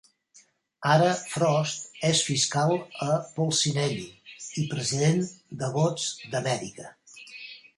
[0.93, 2.73] Ara Frost és fiscal
[3.09, 4.09] a Polsinelli
[4.63, 5.23] i president
[5.61, 6.89] de Vots d'Amèrica.